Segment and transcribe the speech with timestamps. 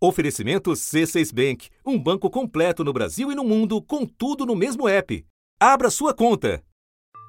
[0.00, 4.88] Oferecimento C6 Bank, um banco completo no Brasil e no mundo, com tudo no mesmo
[4.88, 5.26] app.
[5.60, 6.62] Abra sua conta.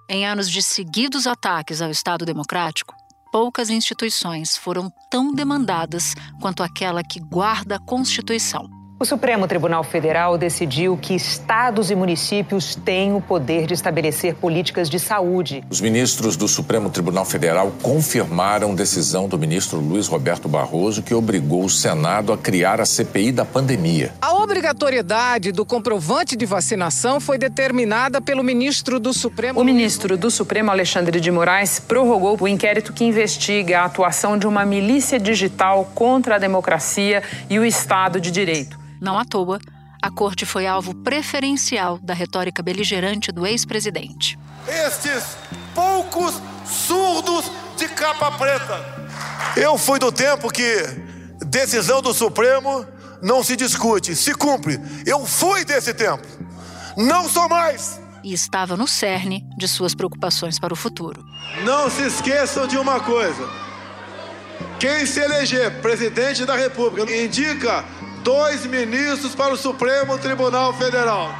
[0.07, 2.93] Em anos de seguidos ataques ao Estado Democrático,
[3.32, 8.79] poucas instituições foram tão demandadas quanto aquela que guarda a Constituição.
[9.02, 14.89] O Supremo Tribunal Federal decidiu que estados e municípios têm o poder de estabelecer políticas
[14.89, 15.63] de saúde.
[15.70, 21.63] Os ministros do Supremo Tribunal Federal confirmaram decisão do ministro Luiz Roberto Barroso que obrigou
[21.63, 24.12] o Senado a criar a CPI da pandemia.
[24.21, 29.62] A obrigatoriedade do comprovante de vacinação foi determinada pelo ministro do Supremo.
[29.62, 34.45] O ministro do Supremo, Alexandre de Moraes, prorrogou o inquérito que investiga a atuação de
[34.45, 38.88] uma milícia digital contra a democracia e o Estado de Direito.
[38.99, 39.59] Não à toa,
[40.02, 44.38] a corte foi alvo preferencial da retórica beligerante do ex-presidente.
[44.67, 45.38] Estes
[45.73, 48.99] poucos surdos de capa preta.
[49.55, 50.84] Eu fui do tempo que
[51.45, 52.85] decisão do Supremo
[53.21, 54.80] não se discute, se cumpre.
[55.05, 56.26] Eu fui desse tempo.
[56.96, 57.99] Não sou mais.
[58.24, 61.26] E estava no cerne de suas preocupações para o futuro.
[61.63, 63.49] Não se esqueçam de uma coisa.
[64.79, 67.83] Quem se eleger presidente da República indica
[68.30, 71.31] dois ministros para o Supremo Tribunal Federal.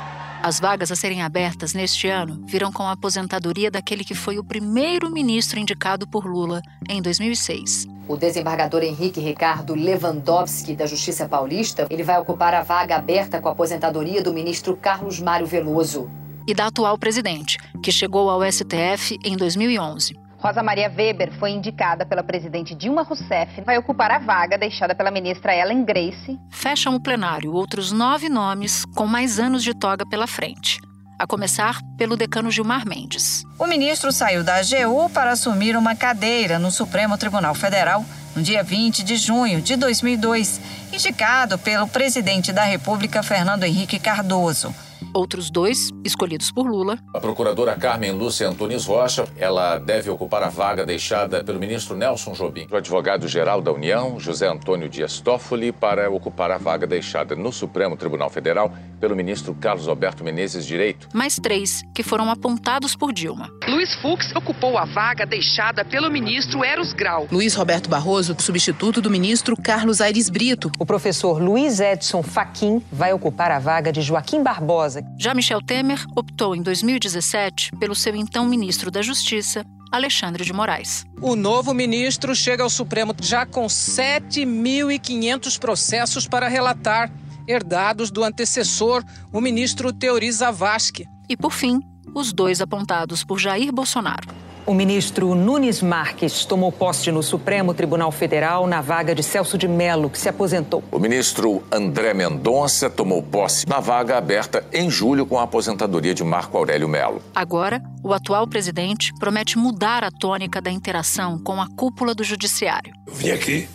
[0.42, 4.44] As vagas a serem abertas neste ano virão com a aposentadoria daquele que foi o
[4.44, 7.86] primeiro ministro indicado por Lula em 2006.
[8.08, 13.50] O desembargador Henrique Ricardo Lewandowski, da Justiça Paulista, ele vai ocupar a vaga aberta com
[13.50, 16.10] a aposentadoria do ministro Carlos Mário Veloso.
[16.48, 20.29] E da atual presidente, que chegou ao STF em 2011.
[20.40, 25.12] Rosa Maria Weber foi indicada pela presidente Dilma Rousseff, vai ocupar a vaga deixada pela
[25.12, 26.40] ministra Ellen Grace.
[26.50, 30.80] Fecham o plenário outros nove nomes com mais anos de toga pela frente.
[31.20, 33.44] A começar pelo decano Gilmar Mendes.
[33.60, 38.64] O ministro saiu da AGU para assumir uma cadeira no Supremo Tribunal Federal no dia
[38.64, 40.62] 20 de junho de 2002,
[40.94, 44.74] indicado pelo presidente da República, Fernando Henrique Cardoso.
[45.14, 47.00] Outros dois, escolhidos por Lula.
[47.14, 52.34] A procuradora Carmen Lúcia Antunes Rocha, ela deve ocupar a vaga deixada pelo ministro Nelson
[52.34, 52.68] Jobim.
[52.72, 57.98] O advogado-geral da União, José Antônio Dias Toffoli, para ocupar a vaga deixada no Supremo
[57.98, 61.08] Tribunal Federal pelo ministro Carlos Alberto Menezes Direito.
[61.14, 63.50] Mais três, que foram apontados por Dilma.
[63.68, 67.28] Luiz Fux ocupou a vaga deixada pelo ministro Eros Grau.
[67.32, 70.72] Luiz Roberto Barroso, substituto do ministro Carlos Aires Brito.
[70.78, 74.99] O professor Luiz Edson Fachin vai ocupar a vaga de Joaquim Barbosa.
[75.18, 81.06] Já Michel Temer optou em 2017 pelo seu então ministro da Justiça, Alexandre de Moraes.
[81.22, 87.12] O novo ministro chega ao Supremo já com 7.500 processos para relatar,
[87.48, 91.06] herdados do antecessor, o ministro Teori Zavascki.
[91.28, 91.80] E, por fim,
[92.14, 94.49] os dois apontados por Jair Bolsonaro.
[94.66, 99.68] O ministro Nunes Marques tomou posse no Supremo Tribunal Federal na vaga de Celso de
[99.68, 100.84] Mello, que se aposentou.
[100.92, 106.24] O ministro André Mendonça tomou posse na vaga aberta em julho com a aposentadoria de
[106.24, 107.22] Marco Aurélio Mello.
[107.34, 112.94] Agora, o atual presidente promete mudar a tônica da interação com a cúpula do judiciário.
[113.08, 113.68] Eu vim aqui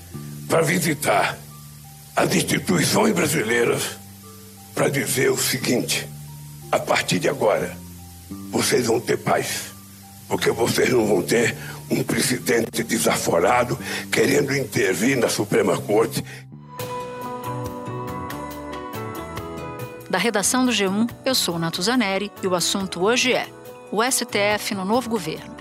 [0.49, 1.37] para visitar
[2.15, 3.99] as instituições brasileiras
[4.75, 6.09] para dizer o seguinte:
[6.71, 7.77] a partir de agora,
[8.51, 9.74] vocês vão ter paz
[10.29, 11.57] porque vocês não vão ter
[11.91, 13.79] um presidente desaforado
[14.11, 16.25] querendo intervir na Suprema Corte.
[20.09, 23.49] Da redação do G1, eu sou Nato Zaneri e o assunto hoje é
[23.91, 25.55] o STF no novo governo.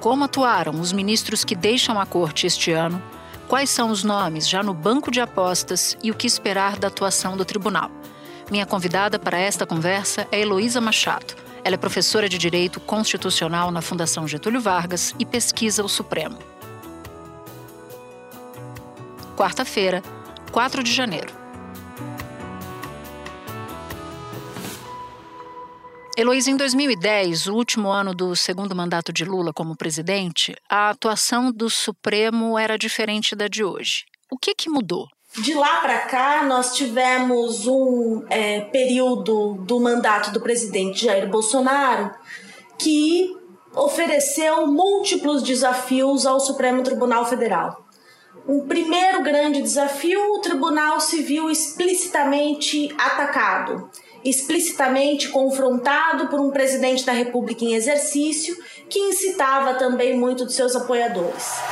[0.00, 3.02] Como atuaram os ministros que deixam a corte este ano?
[3.48, 7.36] Quais são os nomes já no banco de apostas e o que esperar da atuação
[7.36, 7.90] do tribunal?
[8.50, 13.80] Minha convidada para esta conversa é Heloísa Machado ela é professora de Direito Constitucional na
[13.80, 16.38] Fundação Getúlio Vargas e pesquisa o Supremo.
[19.36, 20.02] Quarta-feira,
[20.50, 21.32] 4 de janeiro.
[26.16, 31.50] Heloísa, em 2010, o último ano do segundo mandato de Lula como presidente, a atuação
[31.50, 34.04] do Supremo era diferente da de hoje.
[34.30, 35.08] O que, que mudou?
[35.38, 42.10] De lá para cá, nós tivemos um é, período do mandato do presidente Jair Bolsonaro
[42.78, 43.34] que
[43.74, 47.82] ofereceu múltiplos desafios ao Supremo Tribunal Federal.
[48.46, 53.88] Um primeiro grande desafio, o tribunal viu explicitamente atacado,
[54.22, 58.54] explicitamente confrontado por um presidente da República em exercício
[58.86, 61.71] que incitava também muito seus apoiadores.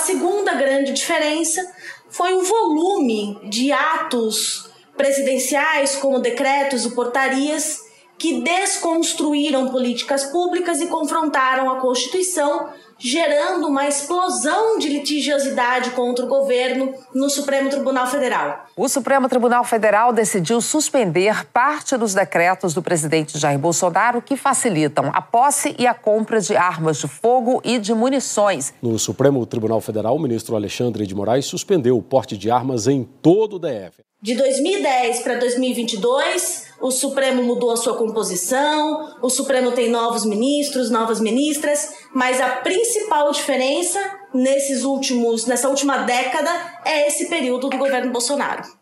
[0.00, 1.60] Segunda grande diferença
[2.08, 7.78] foi o volume de atos presidenciais, como decretos e portarias,
[8.20, 12.68] que desconstruíram políticas públicas e confrontaram a Constituição,
[12.98, 18.66] gerando uma explosão de litigiosidade contra o governo no Supremo Tribunal Federal.
[18.76, 25.10] O Supremo Tribunal Federal decidiu suspender parte dos decretos do presidente Jair Bolsonaro que facilitam
[25.14, 28.74] a posse e a compra de armas de fogo e de munições.
[28.82, 33.02] No Supremo Tribunal Federal, o ministro Alexandre de Moraes suspendeu o porte de armas em
[33.02, 34.02] todo o DF.
[34.22, 40.90] De 2010 para 2022, o Supremo mudou a sua composição, o Supremo tem novos ministros,
[40.90, 44.00] novas ministras, mas a principal diferença
[44.32, 46.50] nesses últimos, nessa última década
[46.84, 48.79] é esse período do governo Bolsonaro.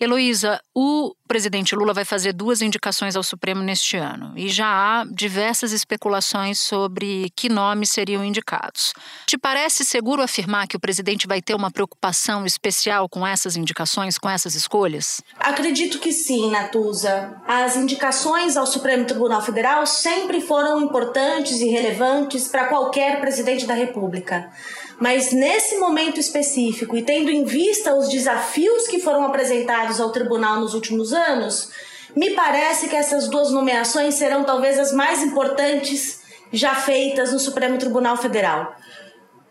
[0.00, 5.04] Heloísa, o presidente Lula vai fazer duas indicações ao Supremo neste ano e já há
[5.04, 8.92] diversas especulações sobre que nomes seriam indicados.
[9.26, 14.18] Te parece seguro afirmar que o presidente vai ter uma preocupação especial com essas indicações,
[14.18, 15.20] com essas escolhas?
[15.38, 17.34] Acredito que sim, Natuza.
[17.46, 23.74] As indicações ao Supremo Tribunal Federal sempre foram importantes e relevantes para qualquer presidente da
[23.74, 24.50] República.
[24.98, 30.60] Mas nesse momento específico e tendo em vista os desafios que foram apresentados ao tribunal
[30.60, 31.70] nos últimos anos,
[32.14, 36.20] me parece que essas duas nomeações serão talvez as mais importantes
[36.50, 38.74] já feitas no Supremo Tribunal Federal.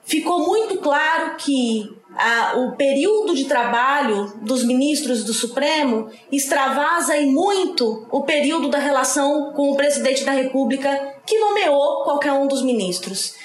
[0.04, 7.32] Ficou muito claro que a, o período de trabalho dos ministros do Supremo extravasa em
[7.32, 12.62] muito o período da relação com o presidente da República que nomeou qualquer um dos
[12.62, 13.36] ministros.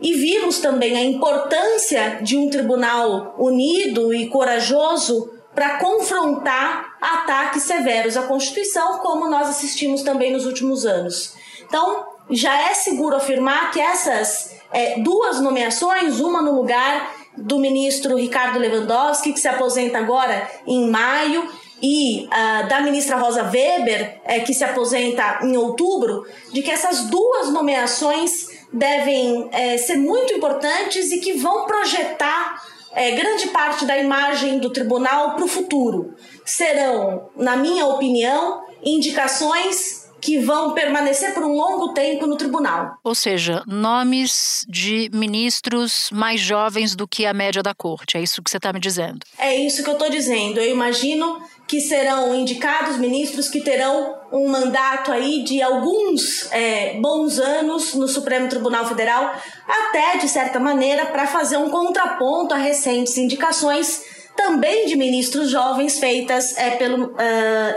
[0.00, 8.16] E vimos também a importância de um tribunal unido e corajoso para confrontar ataques severos
[8.16, 11.34] à Constituição, como nós assistimos também nos últimos anos.
[11.66, 18.16] Então, já é seguro afirmar que essas é, duas nomeações, uma no lugar do ministro
[18.16, 21.48] Ricardo Lewandowski, que se aposenta agora em maio,
[21.82, 27.02] e uh, da ministra Rosa Weber, é, que se aposenta em outubro, de que essas
[27.08, 33.96] duas nomeações devem é, ser muito importantes e que vão projetar é, grande parte da
[33.98, 36.14] imagem do tribunal para o futuro.
[36.44, 42.96] Serão, na minha opinião, indicações que vão permanecer por um longo tempo no tribunal.
[43.04, 48.16] Ou seja, nomes de ministros mais jovens do que a média da corte.
[48.16, 49.20] É isso que você está me dizendo?
[49.38, 50.58] É isso que eu estou dizendo.
[50.58, 57.38] Eu imagino que serão indicados ministros que terão um mandato aí de alguns é, bons
[57.38, 59.34] anos no Supremo Tribunal Federal,
[59.66, 65.98] até de certa maneira para fazer um contraponto a recentes indicações também de ministros jovens
[65.98, 67.16] feitas é, pelo uh,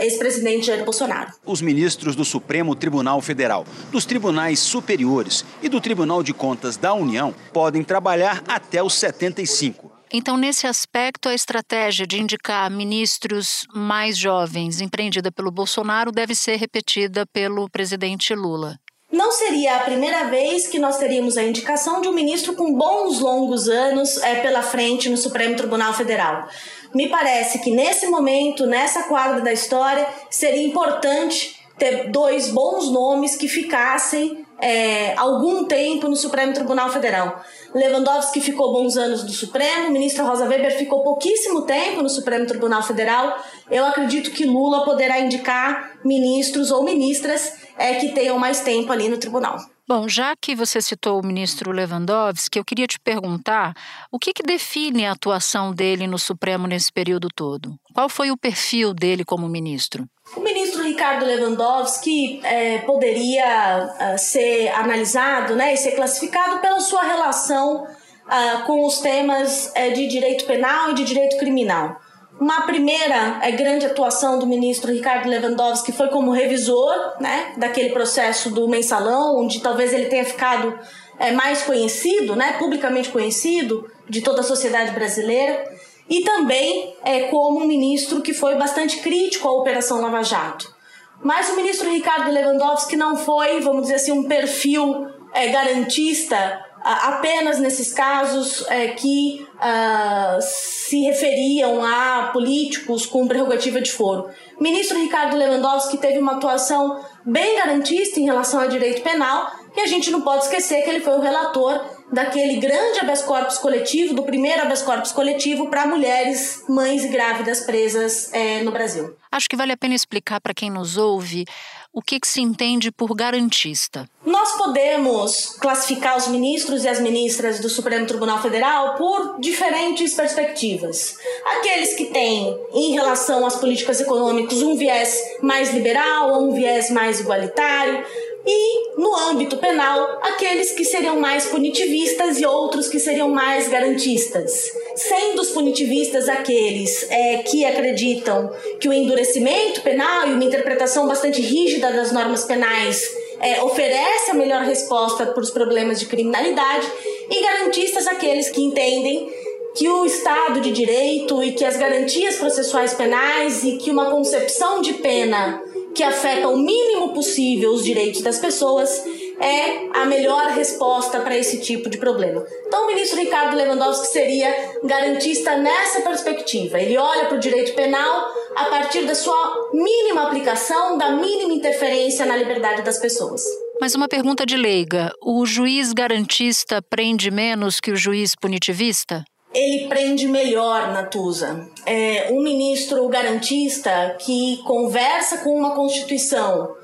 [0.00, 1.32] ex-presidente Jair Bolsonaro.
[1.44, 6.92] Os ministros do Supremo Tribunal Federal, dos tribunais superiores e do Tribunal de Contas da
[6.92, 9.89] União podem trabalhar até os 75.
[10.12, 16.56] Então, nesse aspecto, a estratégia de indicar ministros mais jovens empreendida pelo Bolsonaro deve ser
[16.56, 18.76] repetida pelo presidente Lula.
[19.12, 23.20] Não seria a primeira vez que nós teríamos a indicação de um ministro com bons
[23.20, 26.48] longos anos é, pela frente no Supremo Tribunal Federal.
[26.94, 33.36] Me parece que nesse momento, nessa quadra da história, seria importante ter dois bons nomes
[33.36, 37.42] que ficassem é, algum tempo no Supremo Tribunal Federal.
[37.74, 42.82] Lewandowski ficou bons anos do Supremo, ministra Rosa Weber ficou pouquíssimo tempo no Supremo Tribunal
[42.82, 43.38] Federal.
[43.70, 49.08] Eu acredito que Lula poderá indicar ministros ou ministras é, que tenham mais tempo ali
[49.08, 49.58] no tribunal.
[49.90, 53.74] Bom, já que você citou o ministro Lewandowski, eu queria te perguntar
[54.12, 57.74] o que, que define a atuação dele no Supremo nesse período todo?
[57.92, 60.06] Qual foi o perfil dele como ministro?
[60.36, 67.02] O ministro Ricardo Lewandowski é, poderia uh, ser analisado né, e ser classificado pela sua
[67.02, 72.00] relação uh, com os temas uh, de direito penal e de direito criminal.
[72.40, 78.50] Uma primeira é, grande atuação do ministro Ricardo Lewandowski foi como revisor né, daquele processo
[78.50, 80.78] do mensalão, onde talvez ele tenha ficado
[81.18, 85.70] é, mais conhecido, né, publicamente conhecido de toda a sociedade brasileira,
[86.10, 90.74] e também é, como um ministro que foi bastante crítico à Operação Lava Jato.
[91.22, 97.58] Mas o ministro Ricardo Lewandowski não foi, vamos dizer assim, um perfil é, garantista apenas
[97.58, 104.30] nesses casos é, que uh, se referiam a políticos com prerrogativa de foro.
[104.58, 109.80] O ministro Ricardo Lewandowski teve uma atuação bem garantista em relação ao direito penal, E
[109.82, 111.80] a gente não pode esquecer que ele foi o relator
[112.12, 117.60] daquele grande habeas corpus coletivo, do primeiro habeas corpus coletivo para mulheres, mães e grávidas
[117.60, 119.16] presas é, no Brasil.
[119.30, 121.44] Acho que vale a pena explicar para quem nos ouve
[121.92, 124.08] o que, que, se entende por garantista?
[124.24, 131.16] Nós podemos classificar os ministros e as ministras do Supremo Tribunal Federal por diferentes perspectivas.
[131.56, 136.90] Aqueles que têm, em relação às políticas econômicas, um viés mais liberal ou um viés
[136.90, 138.04] mais igualitário
[138.46, 144.72] e, no âmbito penal, aqueles que seriam mais punitivistas e outros que seriam mais garantistas.
[144.96, 151.40] Sendo os punitivistas aqueles é, que acreditam que o endurecimento penal e uma interpretação bastante
[151.40, 153.08] rígida das normas penais
[153.40, 156.86] é, oferece a melhor resposta para os problemas de criminalidade,
[157.30, 159.30] e garantistas aqueles que entendem
[159.74, 164.80] que o Estado de Direito e que as garantias processuais penais e que uma concepção
[164.80, 165.62] de pena
[165.94, 169.04] que afeta o mínimo possível os direitos das pessoas
[169.40, 172.44] é a melhor resposta para esse tipo de problema.
[172.66, 174.54] Então, o ministro Ricardo Lewandowski seria
[174.84, 176.78] garantista nessa perspectiva.
[176.78, 182.26] Ele olha para o direito penal a partir da sua mínima aplicação, da mínima interferência
[182.26, 183.42] na liberdade das pessoas.
[183.80, 189.24] Mas uma pergunta de leiga: o juiz garantista prende menos que o juiz punitivista?
[189.52, 191.68] Ele prende melhor Natuza.
[191.84, 196.74] É um ministro garantista que conversa com uma Constituição,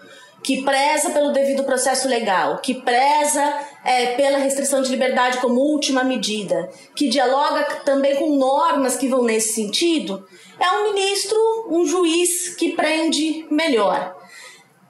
[0.42, 6.04] que preza pelo devido processo legal, que preza é, pela restrição de liberdade como última
[6.04, 10.24] medida, que dialoga também com normas que vão nesse sentido,
[10.58, 11.38] é um ministro,
[11.70, 14.16] um juiz que prende melhor.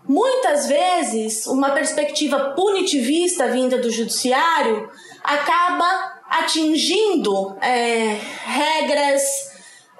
[0.08, 4.88] Muitas vezes, uma perspectiva punitivista vinda do judiciário
[5.24, 9.22] acaba atingindo é, regras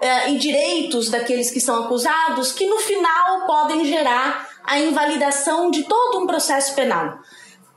[0.00, 5.84] é, e direitos daqueles que são acusados que no final podem gerar a invalidação de
[5.84, 7.18] todo um processo penal.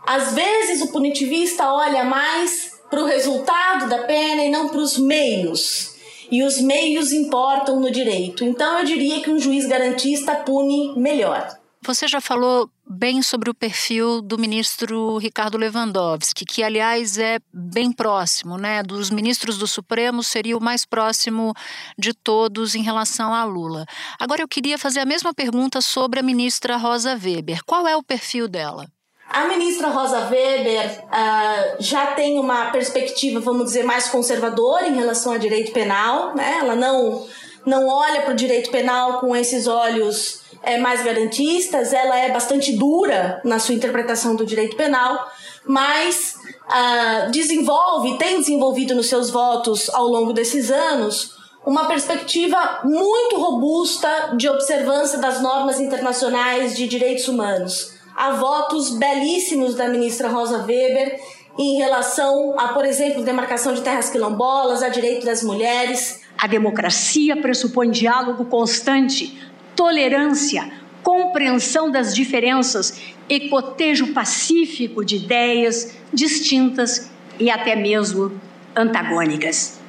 [0.05, 4.97] Às vezes o punitivista olha mais para o resultado da pena e não para os
[4.97, 5.95] meios.
[6.31, 8.43] E os meios importam no direito.
[8.43, 11.58] Então eu diria que um juiz garantista pune melhor.
[11.89, 17.91] Você já falou bem sobre o perfil do ministro Ricardo Lewandowski, que, aliás, é bem
[17.91, 18.83] próximo, né?
[18.83, 21.51] Dos ministros do Supremo, seria o mais próximo
[21.97, 23.87] de todos em relação a Lula.
[24.19, 27.63] Agora, eu queria fazer a mesma pergunta sobre a ministra Rosa Weber.
[27.65, 28.85] Qual é o perfil dela?
[29.27, 35.33] A ministra Rosa Weber uh, já tem uma perspectiva, vamos dizer, mais conservadora em relação
[35.33, 36.59] ao direito penal, né?
[36.59, 37.25] Ela não,
[37.65, 42.73] não olha para o direito penal com esses olhos é, mais garantistas, ela é bastante
[42.73, 45.29] dura na sua interpretação do direito penal,
[45.65, 46.35] mas
[46.65, 54.33] uh, desenvolve, tem desenvolvido nos seus votos ao longo desses anos uma perspectiva muito robusta
[54.35, 57.93] de observância das normas internacionais de direitos humanos.
[58.15, 61.19] Há votos belíssimos da ministra Rosa Weber
[61.57, 66.21] em relação a, por exemplo, demarcação de terras quilombolas, a direito das mulheres.
[66.37, 69.37] A democracia pressupõe diálogo constante
[69.79, 70.69] tolerância,
[71.01, 77.09] compreensão das diferenças e cotejo pacífico de ideias distintas
[77.39, 78.37] e até mesmo
[78.75, 79.79] antagônicas.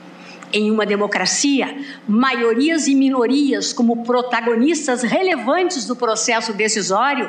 [0.53, 7.29] Em uma democracia, maiorias e minorias, como protagonistas relevantes do processo decisório,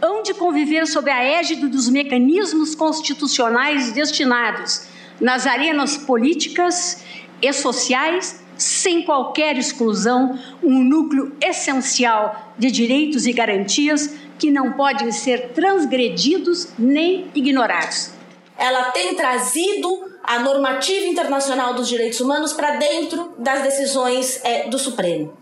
[0.00, 4.86] hão de conviver sob a égide dos mecanismos constitucionais destinados
[5.20, 7.04] nas arenas políticas
[7.42, 15.10] e sociais sem qualquer exclusão, um núcleo essencial de direitos e garantias que não podem
[15.12, 18.10] ser transgredidos nem ignorados.
[18.56, 24.78] Ela tem trazido a normativa internacional dos direitos humanos para dentro das decisões é, do
[24.78, 25.32] Supremo.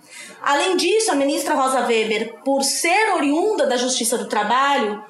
[0.42, 5.02] Além disso, a ministra Rosa Weber, por ser oriunda da Justiça do Trabalho,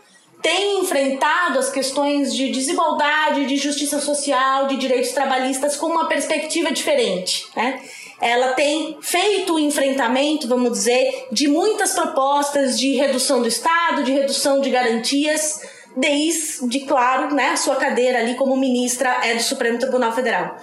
[0.47, 6.71] tem enfrentado as questões de desigualdade, de justiça social, de direitos trabalhistas com uma perspectiva
[6.71, 7.49] diferente.
[7.57, 7.83] Né?
[8.21, 14.13] Ela tem feito o enfrentamento, vamos dizer, de muitas propostas de redução do Estado, de
[14.13, 15.63] redução de garantias,
[15.97, 20.57] desde, claro, né, a sua cadeira ali como ministra é do Supremo Tribunal Federal.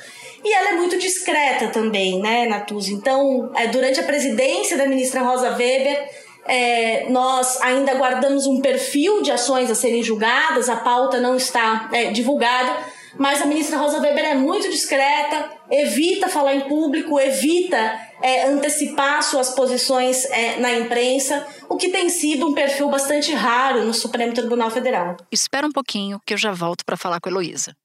[0.46, 2.90] E ela é muito discreta também, né, Natuza?
[2.94, 6.10] Então, é, durante a presidência da ministra Rosa Weber,
[6.45, 11.89] é, nós ainda guardamos um perfil de ações a serem julgadas, a pauta não está
[11.93, 12.75] é, divulgada,
[13.17, 19.21] mas a ministra Rosa Weber é muito discreta, evita falar em público, evita é, antecipar
[19.21, 24.33] suas posições é, na imprensa, o que tem sido um perfil bastante raro no Supremo
[24.33, 25.17] Tribunal Federal.
[25.31, 27.75] Espera um pouquinho que eu já volto para falar com a Heloísa.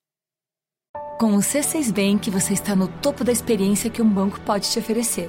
[1.19, 4.79] Com o C6 Bank, você está no topo da experiência que um banco pode te
[4.79, 5.29] oferecer.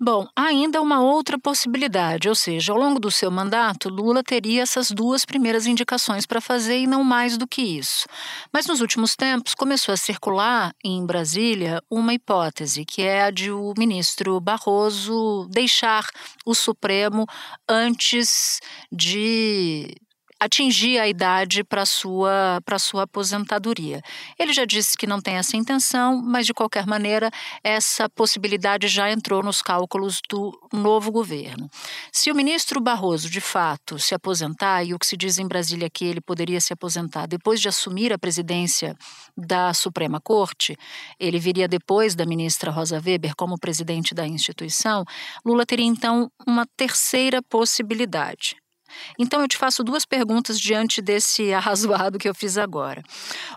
[0.00, 4.90] Bom, ainda uma outra possibilidade, ou seja, ao longo do seu mandato, Lula teria essas
[4.90, 8.06] duas primeiras indicações para fazer e não mais do que isso.
[8.52, 13.52] Mas nos últimos tempos começou a circular em Brasília uma hipótese, que é a de
[13.52, 16.04] o ministro Barroso deixar
[16.44, 17.26] o Supremo
[17.68, 18.60] antes
[18.90, 19.94] de
[20.40, 24.02] atingir a idade para sua para sua aposentadoria.
[24.38, 27.30] Ele já disse que não tem essa intenção, mas de qualquer maneira
[27.62, 31.68] essa possibilidade já entrou nos cálculos do novo governo.
[32.12, 35.86] Se o ministro Barroso de fato se aposentar e o que se diz em Brasília
[35.86, 38.96] é que ele poderia se aposentar depois de assumir a presidência
[39.36, 40.76] da Suprema Corte,
[41.18, 45.04] ele viria depois da ministra Rosa Weber como presidente da instituição,
[45.44, 48.56] Lula teria então uma terceira possibilidade.
[49.18, 53.02] Então eu te faço duas perguntas diante desse arrazoado que eu fiz agora.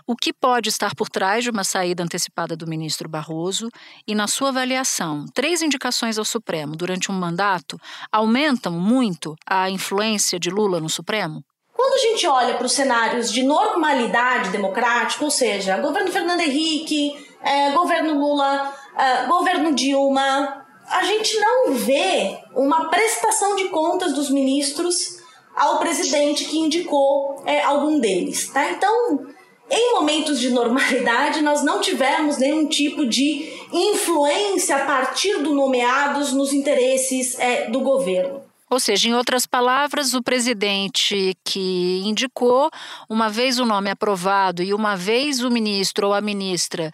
[0.06, 3.68] O que pode estar por trás de uma saída antecipada do ministro Barroso?
[4.06, 7.78] E, na sua avaliação, três indicações ao Supremo durante um mandato
[8.10, 11.44] aumentam muito a influência de Lula no Supremo?
[11.74, 17.12] Quando a gente olha para os cenários de normalidade democrática, ou seja, governo Fernando Henrique,
[17.40, 24.30] é, governo Lula, é, governo Dilma, a gente não vê uma prestação de contas dos
[24.30, 25.17] ministros
[25.58, 28.48] ao presidente que indicou é, algum deles.
[28.48, 28.70] Tá?
[28.70, 29.26] Então,
[29.70, 36.32] em momentos de normalidade, nós não tivemos nenhum tipo de influência a partir do nomeados
[36.32, 38.42] nos interesses é, do governo.
[38.70, 42.70] Ou seja, em outras palavras, o presidente que indicou,
[43.08, 46.92] uma vez o nome aprovado e uma vez o ministro ou a ministra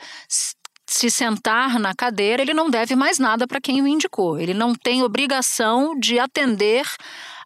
[0.86, 4.38] se sentar na cadeira, ele não deve mais nada para quem o indicou.
[4.38, 6.86] Ele não tem obrigação de atender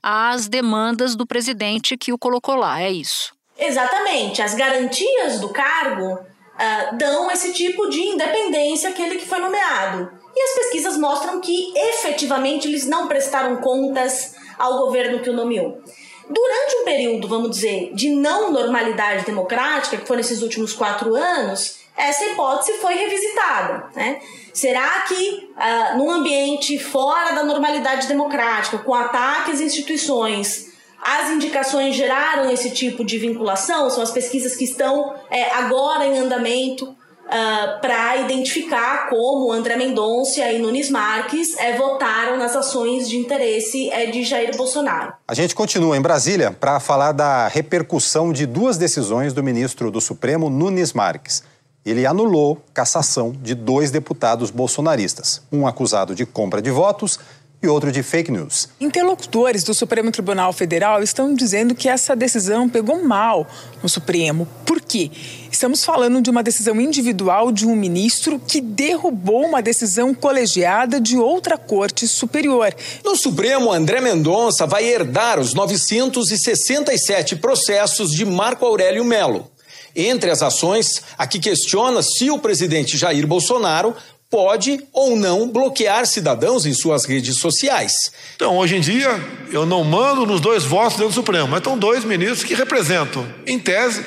[0.02, 2.81] às demandas do presidente que o colocou lá.
[2.81, 3.33] É isso.
[3.59, 4.40] Exatamente.
[4.40, 10.11] As garantias do cargo uh, dão esse tipo de independência àquele que foi nomeado.
[10.35, 15.83] E as pesquisas mostram que efetivamente eles não prestaram contas ao governo que o nomeou.
[16.31, 21.78] Durante um período, vamos dizer, de não normalidade democrática, que foram esses últimos quatro anos,
[21.99, 23.87] essa hipótese foi revisitada.
[23.95, 24.21] Né?
[24.55, 30.69] Será que, uh, num ambiente fora da normalidade democrática, com ataques às instituições,
[31.02, 33.91] as indicações geraram esse tipo de vinculação?
[33.91, 36.97] São as pesquisas que estão é, agora em andamento.
[37.28, 43.19] Uh, ah, para identificar como André Mendonça e Nunes Marques é, votaram nas ações de
[43.19, 45.13] interesse é, de Jair Bolsonaro.
[45.28, 50.00] A gente continua em Brasília para falar da repercussão de duas decisões do ministro do
[50.00, 51.43] Supremo, Nunes Marques
[51.84, 57.19] ele anulou cassação de dois deputados bolsonaristas, um acusado de compra de votos
[57.62, 58.69] e outro de fake news.
[58.80, 63.47] Interlocutores do Supremo Tribunal Federal estão dizendo que essa decisão pegou mal
[63.82, 64.47] no Supremo.
[64.64, 65.10] Por quê?
[65.50, 71.17] Estamos falando de uma decisão individual de um ministro que derrubou uma decisão colegiada de
[71.17, 72.73] outra corte superior.
[73.04, 79.50] No Supremo, André Mendonça vai herdar os 967 processos de Marco Aurélio Melo.
[79.94, 83.94] Entre as ações, a que questiona se o presidente Jair Bolsonaro
[84.30, 88.12] pode ou não bloquear cidadãos em suas redes sociais.
[88.36, 89.08] Então, hoje em dia,
[89.50, 93.26] eu não mando nos dois votos dentro do Supremo, mas estão dois ministros que representam,
[93.46, 94.04] em tese,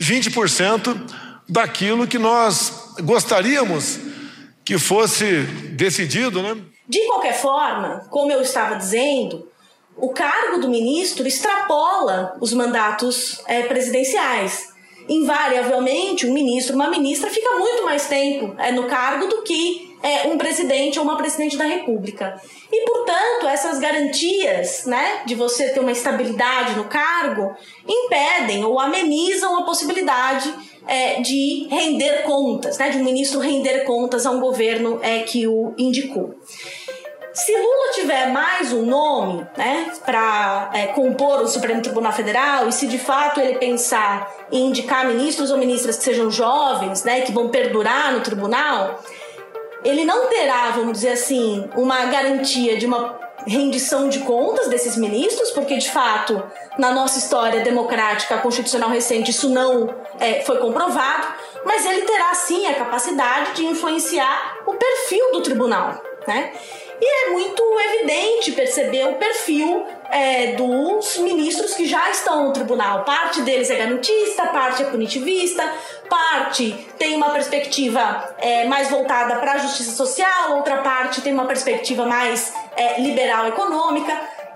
[0.00, 0.96] 20%
[1.48, 3.98] daquilo que nós gostaríamos
[4.64, 5.42] que fosse
[5.72, 6.56] decidido, né?
[6.88, 9.48] De qualquer forma, como eu estava dizendo,
[9.96, 14.69] o cargo do ministro extrapola os mandatos é, presidenciais
[15.10, 20.28] invariavelmente, um ministro, uma ministra fica muito mais tempo é, no cargo do que é,
[20.28, 22.40] um presidente ou uma presidente da República.
[22.72, 27.54] E, portanto, essas garantias né, de você ter uma estabilidade no cargo
[27.86, 30.54] impedem ou amenizam a possibilidade
[30.86, 35.46] é, de render contas, né, de um ministro render contas a um governo é, que
[35.46, 36.34] o indicou.
[37.44, 42.72] Se Lula tiver mais um nome né, para é, compor o Supremo Tribunal Federal, e
[42.72, 47.32] se de fato ele pensar em indicar ministros ou ministras que sejam jovens, né, que
[47.32, 49.02] vão perdurar no tribunal,
[49.82, 55.50] ele não terá, vamos dizer assim, uma garantia de uma rendição de contas desses ministros,
[55.52, 56.42] porque de fato,
[56.78, 61.26] na nossa história democrática constitucional recente, isso não é, foi comprovado,
[61.64, 66.02] mas ele terá sim a capacidade de influenciar o perfil do tribunal.
[66.28, 66.52] Né?
[67.00, 73.04] E é muito evidente perceber o perfil é, dos ministros que já estão no tribunal.
[73.04, 75.62] Parte deles é garantista, parte é punitivista,
[76.08, 81.46] parte tem uma perspectiva é, mais voltada para a justiça social, outra parte tem uma
[81.46, 84.12] perspectiva mais é, liberal econômica.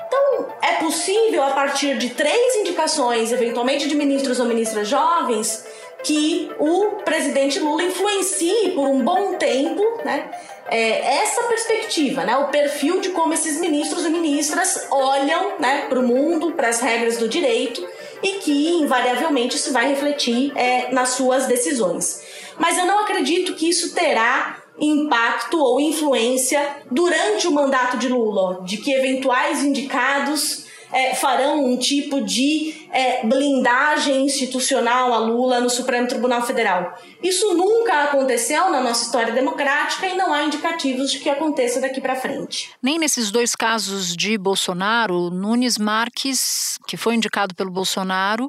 [0.06, 5.64] Então, é possível, a partir de três indicações, eventualmente de ministros ou ministras jovens,
[6.04, 10.30] que o presidente Lula influencie por um bom tempo né,
[10.68, 15.98] é, essa perspectiva, né, o perfil de como esses ministros e ministras olham né, para
[15.98, 17.86] o mundo, para as regras do direito
[18.22, 22.22] e que, invariavelmente, isso vai refletir é, nas suas decisões.
[22.58, 28.62] Mas eu não acredito que isso terá impacto ou influência durante o mandato de Lula,
[28.64, 35.68] de que eventuais indicados é, farão um tipo de é, blindagem institucional a Lula no
[35.68, 36.96] Supremo Tribunal Federal.
[37.20, 42.00] Isso nunca aconteceu na nossa história democrática e não há indicativos de que aconteça daqui
[42.00, 42.70] para frente.
[42.80, 48.48] Nem nesses dois casos de Bolsonaro, Nunes Marques, que foi indicado pelo Bolsonaro,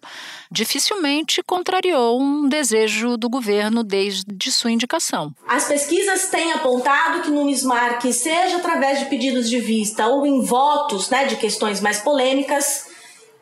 [0.51, 5.33] dificilmente contrariou um desejo do governo desde sua indicação.
[5.47, 10.43] As pesquisas têm apontado que Nunes Marques, seja através de pedidos de vista ou em
[10.43, 12.93] votos né, de questões mais polêmicas,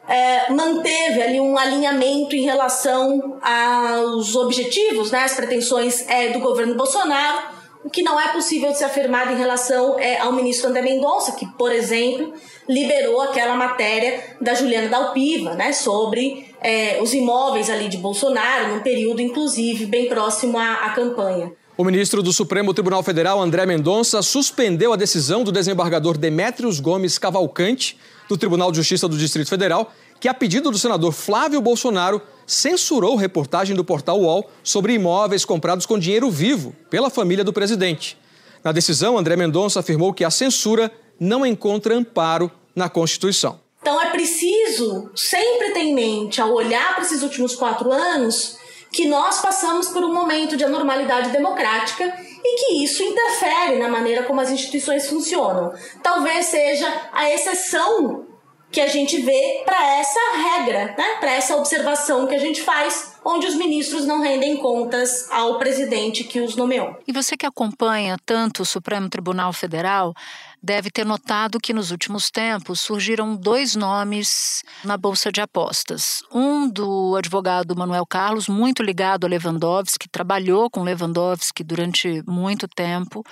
[0.08, 6.76] é, manteve ali um alinhamento em relação aos objetivos, né, as pretensões é, do governo
[6.76, 10.82] Bolsonaro, o que não é possível de ser afirmado em relação é, ao ministro André
[10.82, 12.34] Mendonça, que, por exemplo,
[12.68, 18.80] liberou aquela matéria da Juliana Dalpiva, né, sobre é, os imóveis ali de Bolsonaro, num
[18.80, 21.52] período, inclusive, bem próximo à, à campanha.
[21.76, 27.18] O ministro do Supremo Tribunal Federal, André Mendonça, suspendeu a decisão do desembargador Demétrios Gomes
[27.18, 27.98] Cavalcante
[28.30, 33.16] do Tribunal de Justiça do Distrito Federal, que, a pedido do senador Flávio Bolsonaro, censurou
[33.16, 38.20] reportagem do portal UOL sobre imóveis comprados com dinheiro vivo pela família do presidente.
[38.64, 43.60] Na decisão, André Mendonça afirmou que a censura não encontra amparo na Constituição.
[43.82, 48.58] Então é preciso sempre ter em mente, ao olhar para esses últimos quatro anos,
[48.94, 52.06] que nós passamos por um momento de anormalidade democrática
[52.46, 55.74] e que isso interfere na maneira como as instituições funcionam.
[56.04, 58.28] Talvez seja a exceção
[58.72, 61.18] que a gente vê para essa regra, né?
[61.20, 66.24] para essa observação que a gente faz, onde os ministros não rendem contas ao presidente
[66.24, 66.98] que os nomeou.
[67.08, 70.14] E você que acompanha tanto o Supremo Tribunal Federal,
[70.64, 76.24] deve ter notado que nos últimos tempos surgiram dois nomes na Bolsa de Apostas.
[76.32, 83.24] Um do advogado Manuel Carlos, muito ligado a Lewandowski, trabalhou com Lewandowski durante muito tempo,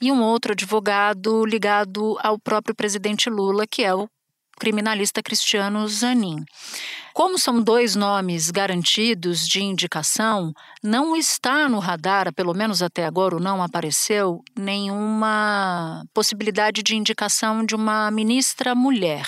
[0.00, 4.08] e um outro advogado ligado ao próprio presidente Lula, que é o
[4.58, 6.44] criminalista Cristiano Zanin.
[7.14, 13.40] Como são dois nomes garantidos de indicação, não está no radar, pelo menos até agora,
[13.40, 19.26] não apareceu nenhuma possibilidade de indicação de uma ministra mulher.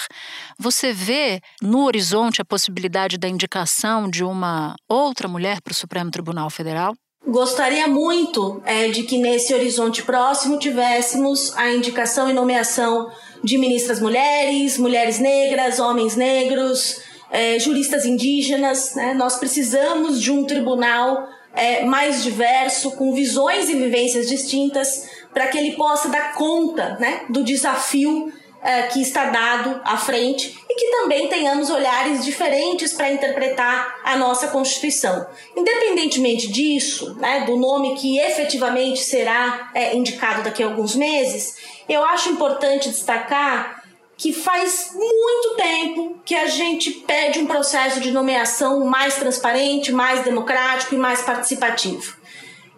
[0.58, 6.10] Você vê no horizonte a possibilidade da indicação de uma outra mulher para o Supremo
[6.10, 6.94] Tribunal Federal?
[7.30, 13.08] Gostaria muito é, de que nesse horizonte próximo tivéssemos a indicação e nomeação
[13.44, 18.96] de ministras mulheres, mulheres negras, homens negros, é, juristas indígenas.
[18.96, 19.14] Né?
[19.14, 25.56] Nós precisamos de um tribunal é, mais diverso, com visões e vivências distintas, para que
[25.56, 30.90] ele possa dar conta né, do desafio é, que está dado à frente e que
[30.90, 35.26] também tenhamos olhares diferentes para interpretar a nossa Constituição.
[35.56, 41.56] Independentemente disso, né, do nome que efetivamente será é, indicado daqui a alguns meses,
[41.88, 43.80] eu acho importante destacar
[44.20, 50.22] que faz muito tempo que a gente pede um processo de nomeação mais transparente, mais
[50.22, 52.18] democrático e mais participativo.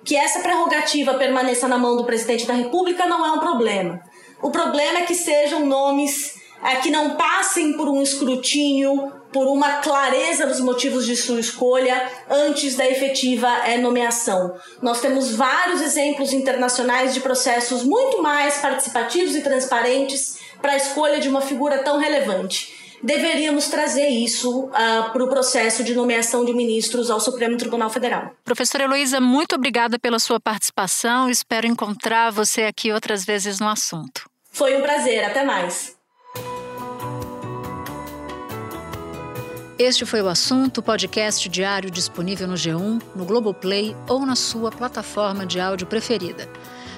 [0.04, 4.00] Que essa prerrogativa permaneça na mão do presidente da República não é um problema.
[4.42, 9.78] O problema é que sejam nomes é, que não passem por um escrutínio, por uma
[9.78, 14.54] clareza dos motivos de sua escolha antes da efetiva é, nomeação.
[14.80, 21.18] Nós temos vários exemplos internacionais de processos muito mais participativos e transparentes para a escolha
[21.18, 22.80] de uma figura tão relevante.
[23.02, 28.30] Deveríamos trazer isso uh, para o processo de nomeação de ministros ao Supremo Tribunal Federal.
[28.44, 31.28] Professora Heloísa, muito obrigada pela sua participação.
[31.28, 34.31] Espero encontrar você aqui outras vezes no assunto.
[34.52, 35.24] Foi um prazer.
[35.24, 35.96] Até mais.
[39.78, 45.44] Este foi o assunto, podcast diário disponível no G1, no Globoplay ou na sua plataforma
[45.44, 46.48] de áudio preferida.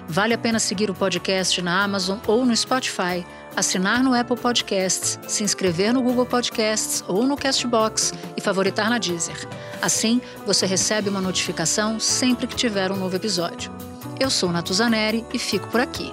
[0.07, 3.25] Vale a pena seguir o podcast na Amazon ou no Spotify,
[3.57, 8.99] assinar no Apple Podcasts, se inscrever no Google Podcasts ou no Castbox e favoritar na
[8.99, 9.49] Deezer.
[9.81, 13.73] Assim, você recebe uma notificação sempre que tiver um novo episódio.
[14.21, 16.13] Eu sou Natuzaneri e fico por aqui.